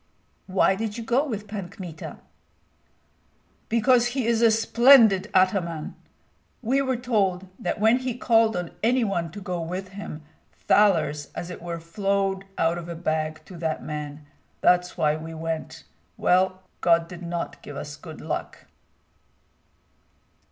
"Why 0.47 0.73
did 0.73 0.97
you 0.97 1.03
go 1.03 1.23
with 1.23 1.47
Pan 1.47 1.69
Kmita?" 1.69 2.17
"Because 3.69 4.07
he 4.17 4.25
is 4.25 4.41
a 4.41 4.49
splendid 4.49 5.29
ataman. 5.31 5.93
We 6.63 6.81
were 6.81 6.97
told 6.97 7.45
that 7.59 7.79
when 7.79 7.99
he 7.99 8.17
called 8.17 8.57
on 8.57 8.71
any 8.81 9.03
one 9.03 9.29
to 9.29 9.39
go 9.39 9.61
with 9.61 9.89
him, 9.89 10.23
thalers 10.53 11.27
as 11.35 11.51
it 11.51 11.61
were 11.61 11.79
flowed 11.79 12.45
out 12.57 12.79
of 12.79 12.89
a 12.89 12.95
bag, 12.95 13.41
to 13.45 13.57
that 13.57 13.83
man. 13.83 14.25
That's 14.61 14.97
why 14.97 15.17
we 15.17 15.35
went. 15.35 15.83
Well, 16.17 16.63
God 16.81 17.07
did 17.07 17.21
not 17.21 17.61
give 17.61 17.75
us 17.75 17.95
good 17.95 18.21
luck!" 18.21 18.65